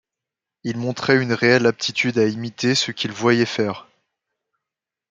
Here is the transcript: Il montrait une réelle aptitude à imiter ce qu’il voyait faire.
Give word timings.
Il 0.63 0.77
montrait 0.77 1.21
une 1.21 1.31
réelle 1.33 1.67
aptitude 1.67 2.17
à 2.17 2.25
imiter 2.25 2.73
ce 2.73 2.91
qu’il 2.91 3.11
voyait 3.11 3.45
faire. 3.45 3.85